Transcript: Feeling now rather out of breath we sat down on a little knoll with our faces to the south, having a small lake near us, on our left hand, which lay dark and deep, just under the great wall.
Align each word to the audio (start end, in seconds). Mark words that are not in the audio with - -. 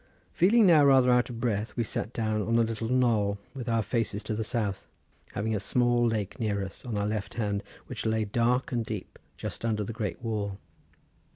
Feeling 0.33 0.65
now 0.65 0.83
rather 0.83 1.11
out 1.11 1.29
of 1.29 1.39
breath 1.39 1.75
we 1.77 1.83
sat 1.83 2.11
down 2.11 2.41
on 2.41 2.57
a 2.57 2.61
little 2.63 2.89
knoll 2.89 3.37
with 3.53 3.69
our 3.69 3.83
faces 3.83 4.23
to 4.23 4.33
the 4.33 4.43
south, 4.43 4.87
having 5.33 5.53
a 5.53 5.59
small 5.59 6.03
lake 6.03 6.39
near 6.39 6.65
us, 6.65 6.83
on 6.83 6.97
our 6.97 7.05
left 7.05 7.35
hand, 7.35 7.61
which 7.85 8.03
lay 8.07 8.25
dark 8.25 8.71
and 8.71 8.83
deep, 8.83 9.19
just 9.37 9.63
under 9.63 9.83
the 9.83 9.93
great 9.93 10.19
wall. 10.23 10.57